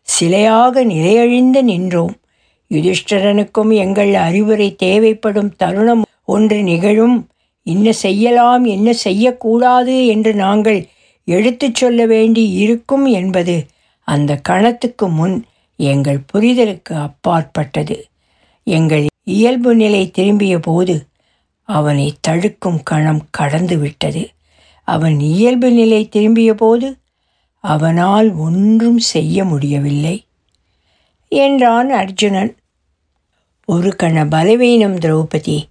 சிலையாக 0.08 0.84
நிலையழிந்து 0.94 1.62
நின்றோம். 1.62 2.16
யுதிஷ்டரனுக்கும் 2.72 3.74
எங்கள் 3.74 4.14
அறிவுரை 4.14 4.76
தேவைப்படும் 4.76 5.56
தருணம் 5.56 6.04
ஒன்று 6.26 6.64
நிகழும். 6.64 7.28
என்ன 7.64 7.92
செய்யலாம் 7.92 8.66
என்ன 8.66 8.94
செய்யக்கூடாது 8.94 10.08
என்று 10.08 10.34
நாங்கள் 10.34 10.88
எடுத்துச் 11.26 11.76
சொல்ல 11.76 12.06
வேண்டி 12.06 12.52
இருக்கும் 12.52 13.06
என்பது 13.06 13.66
அந்த 14.00 14.36
கணத்துக்கு 14.36 15.10
முன் 15.10 15.44
எங்கள் 15.78 16.20
புரிதலுக்கு 16.34 16.94
அப்பாற்பட்டது. 16.94 18.06
எங்கள் 18.64 19.06
இயல்பு 19.24 19.76
நிலை 19.76 20.12
திரும்பிய 20.12 20.60
போது 20.60 21.06
அவனை 21.64 22.14
தடுக்கும் 22.22 22.84
கணம் 22.84 23.22
கடந்து 23.30 23.78
விட்டது 23.78 24.30
அவன் 24.84 25.20
இயல்பு 25.20 25.72
நிலை 25.72 26.08
திரும்பிய 26.08 26.54
போது 26.54 26.98
அவனால் 27.60 28.36
ஒன்றும் 28.36 28.98
செய்ய 28.98 29.46
முடியவில்லை. 29.46 30.25
என்றான் 31.28 31.90
அர்ஜுனன். 31.90 32.56
ஒரு 33.66 33.96
கண 34.04 34.30
பலவீனம் 34.30 34.96
திரௌபதி. 34.96 35.64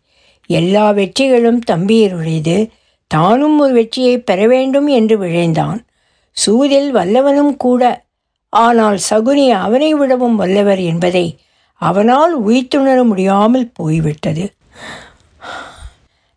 எல்லா 0.47 0.91
வெற்றிகளும் 0.91 1.61
தம்பியருடையது. 1.71 2.71
தானும் 3.07 3.59
ஒரு 3.59 3.73
வெற்றியை 3.73 4.19
பெற 4.19 4.47
வேண்டும் 4.47 4.87
என்று 4.87 5.19
விழைந்தான். 5.19 5.85
சூதில் 6.31 6.95
வல்லவனும் 6.95 7.57
கூட. 7.57 8.05
ஆனால் 8.49 8.99
சகுனி 9.11 9.51
அவனை 9.51 9.95
விடவும் 9.95 10.37
வல்லவர் 10.37 10.79
என்பதை 10.79 11.39
அவனால் 11.75 12.35
உயிர்த்துணர 12.35 13.05
முடியாமல் 13.05 13.71
போய்விட்டது. 13.75 14.53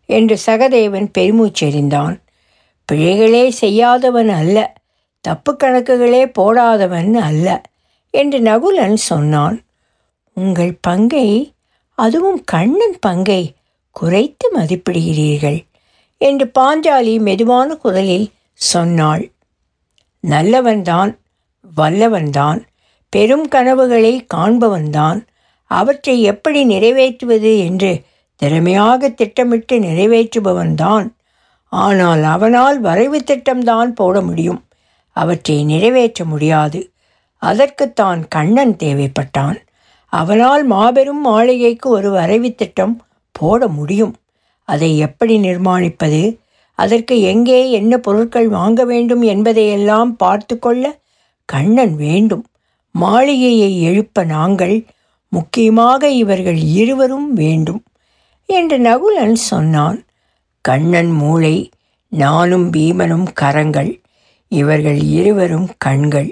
என்று 0.06 0.38
சகதேவன் 0.46 1.12
பெருமூச்செறிந்தான் 1.18 2.20
பிழைகளே 2.92 3.50
செய்யாதவன் 3.50 4.30
அல்ல. 4.30 4.74
தப்பு 5.22 5.58
கணக்குகளே 5.64 6.32
போடாதவன் 6.40 7.14
அல்ல. 7.14 7.62
என்று 8.10 8.40
நகுலன் 8.40 8.94
சொன்னான். 8.94 9.58
உங்கள் 10.34 10.78
பங்கை 10.82 11.54
அதுவும் 11.98 12.44
கண்ணன் 12.44 12.98
பங்கை 13.00 13.56
குறைத்து 13.92 14.48
மதிப்பிடுகிறீர்கள் 14.56 15.66
என்று 16.18 16.52
பாஞ்சாலி 16.60 17.20
மெதுவான 17.20 17.76
குரலில் 17.76 18.28
சொன்னாள். 18.54 19.32
நல்லவன்தான் 20.24 21.18
வல்லவன்தான் 21.78 22.60
பெரும் 23.10 23.48
கனவுகளை 23.48 24.26
காண்பவன்தான் 24.34 25.20
அவற்றை 25.72 26.22
எப்படி 26.22 26.66
நிறைவேற்றுவது 26.66 27.52
என்று 27.58 28.02
திறமையாக 28.36 29.10
திட்டமிட்டு 29.10 29.80
நிறைவேற்றுபவன்தான். 29.80 31.08
ஆனால் 31.70 32.24
அவனால் 32.24 32.80
வரைவு 32.80 33.20
திட்டம்தான் 33.20 33.86
போட 33.86 34.22
முடியும் 34.22 34.66
அவற்றை 35.12 35.64
நிறைவேற்ற 35.64 36.26
முடியாது. 36.26 36.92
அதற்குத்தான் 37.50 38.20
கண்ணன் 38.28 38.76
தேவைப்பட்டான். 38.84 39.58
அவனால் 40.14 40.64
மாபெரும் 40.66 41.22
மாளிகைக்கு 41.22 41.88
ஒரு 41.90 42.10
வரைவு 42.12 42.50
திட்டம் 42.56 42.96
போட 43.36 43.68
முடியும். 43.78 44.14
அதை 44.68 44.90
எப்படி 44.98 45.34
நிர்மாணிப்பது? 45.38 46.22
அதற்கு 46.80 47.16
எங்கே 47.32 47.60
என்ன 47.72 47.94
பொருட்கள் 47.98 48.48
வாங்க 48.50 48.82
வேண்டும் 48.86 49.24
என்பதையெல்லாம் 49.34 50.12
பார்த்து 50.16 50.56
கொள்ள 50.60 50.86
கண்ணன் 51.50 51.96
வேண்டும். 51.96 52.46
மாளிகையை 52.96 53.72
எழுப்ப 53.82 54.24
நாங்கள் 54.36 54.76
முக்கியமாக 55.34 56.10
இவர்கள் 56.22 56.60
இருவரும் 56.82 57.30
வேண்டும் 57.34 57.82
என்று 58.50 58.78
நகுலன் 58.80 59.38
சொன்னான். 59.52 60.00
கண்ணன் 60.66 61.12
மூளை 61.22 61.56
நானும் 62.12 62.68
பீமனும் 62.72 63.28
கரங்கள் 63.34 63.92
இவர்கள் 64.52 65.00
இருவரும் 65.20 65.70
கண்கள். 65.78 66.30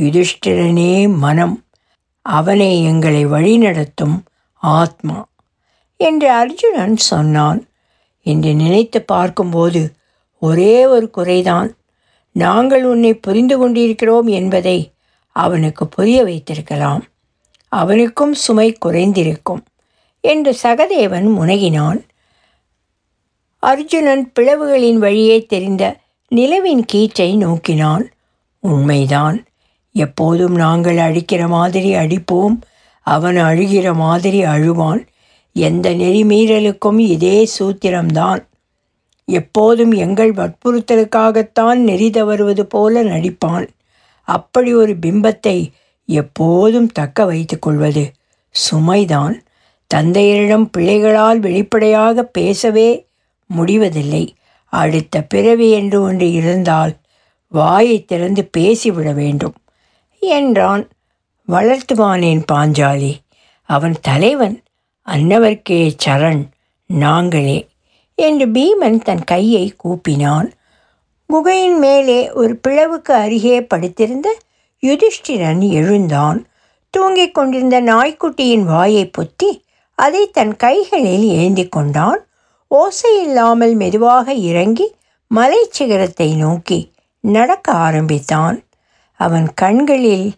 யுதிஷ்டிரனே 0.00 1.16
மனம் 1.16 1.64
அவனே 2.22 2.82
எங்களை 2.82 3.26
வழிநடத்தும் 3.26 4.16
ஆத்மா 4.54 5.28
என்று 5.96 6.32
அர்ஜுனன் 6.32 6.96
சொன்னான். 6.96 7.68
என்று 8.22 8.54
நினைத்து 8.54 9.02
பார்க்கும்போது 9.02 9.92
ஒரே 10.38 10.86
ஒரு 10.86 11.10
குறைதான். 11.16 11.70
நாங்கள் 12.32 12.84
உன்னை 12.84 13.14
புரிந்து 13.14 13.58
கொண்டிருக்கிறோம் 13.58 14.26
என்பதை 14.26 14.92
அவனுக்கு 15.36 15.88
புரிய 15.88 16.22
வைத்திருக்கலாம். 16.24 17.04
அவனுக்கும் 17.68 18.34
சுமை 18.34 18.76
குறைந்திருக்கும் 18.84 19.62
என்று 20.20 20.56
சகதேவன் 20.62 21.26
முனகினான். 21.38 22.00
அர்ஜுனன் 23.58 24.32
பிளவுகளின் 24.40 24.96
வழியே 24.96 25.44
தெரிந்த 25.44 25.84
நிலவின் 26.28 26.84
கீற்றை 26.92 27.36
நோக்கினான். 27.36 28.08
உண்மைதான். 28.58 29.44
எப்போதும் 29.92 30.54
நாங்கள் 30.54 30.96
அழிக்கிற 30.96 31.48
மாதிரி 31.48 31.94
அடிப்போம் 31.94 32.56
அவன் 33.02 33.36
அழுகிற 33.36 33.94
மாதிரி 33.94 34.44
அழுவான். 34.44 35.06
எந்த 35.52 35.94
நெறிமீறலுக்கும் 35.94 36.98
இதே 36.98 37.48
சூத்திரம்தான். 37.58 38.44
எப்போதும் 39.24 39.92
எங்கள் 39.92 40.32
வற்புறுத்தலுக்காகத்தான் 40.34 41.74
நெறி 41.74 42.10
தவறுவது 42.10 42.66
போல 42.66 43.02
நடிப்பான். 43.02 43.68
அப்படி 44.22 44.74
ஒரு 44.74 44.96
பிம்பத்தை 45.06 45.70
எப்போதும் 46.04 46.86
தக்க 46.86 47.24
வைத்து 47.24 47.58
கொள்வது 47.58 48.12
சுமைதான். 48.54 49.34
தந்தையரிடம் 49.94 50.68
பிள்ளைகளால் 50.70 51.38
வெளிப்படையாக 51.38 52.22
பேசவே 52.22 53.06
முடிவதில்லை. 53.46 54.34
அடுத்த 54.64 55.22
பிறவி 55.22 55.70
என்று 55.70 56.02
ஒன்று 56.02 56.32
இருந்தால் 56.32 56.96
வாயை 57.48 58.04
திறந்து 58.04 58.50
பேசிவிட 58.58 59.14
வேண்டும். 59.14 59.54
என்றான். 60.20 60.88
வளர்த்துவானேன் 61.48 62.42
பாஞ்சாலி. 62.52 63.12
அவன் 63.62 63.94
தலைவன் 64.00 64.62
அன்னவர்க்கே 65.06 65.92
சரண் 66.04 66.42
நாங்களே 66.86 67.68
என்று 68.14 68.46
பீமன் 68.46 69.02
தன் 69.02 69.24
கையை 69.24 69.74
கூப்பினான். 69.84 70.50
குகையின் 71.26 71.78
மேலே 71.78 72.32
ஒரு 72.32 72.60
பிளவுக்கு 72.68 73.12
அருகே 73.14 73.62
படுத்திருந்த 73.62 74.36
யுதிஷ்டிரன் 74.82 75.70
எழுந்தான். 75.70 76.46
தூங்கிக் 76.90 77.34
கொண்டிருந்த 77.34 77.80
நாய்க்குட்டியின் 77.80 78.64
வாயை 78.64 79.10
பொத்தி 79.18 79.62
அதை 79.94 80.30
தன் 80.30 80.56
கைகளில் 80.56 81.24
ஏந்தி 81.24 81.68
கொண்டான். 81.68 82.26
ஓசையில்லாமல் 82.70 83.74
மெதுவாக 83.74 84.34
இறங்கி 84.34 84.94
மலை 85.26 85.66
சிகரத்தை 85.70 86.34
நோக்கி 86.34 86.92
நடக்க 87.20 87.72
ஆரம்பித்தான். 87.72 88.62
அவன் 89.20 89.48
கண்களில் 89.54 90.28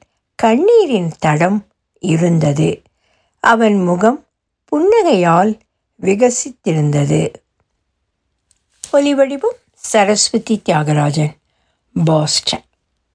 கண்ணீரின் 0.42 1.10
தடம் 1.18 1.58
இருந்தது. 1.98 2.68
அவன் 3.42 3.76
முகம் 3.82 4.20
புன்னகையால் 4.70 5.52
விகசித்திருந்தது. 6.00 7.20
ஒலிவடிவம் 8.92 9.58
சரஸ்வதி 9.74 10.62
தியாகராஜன் 10.64 11.34
பாஸ்டன். 12.04 12.66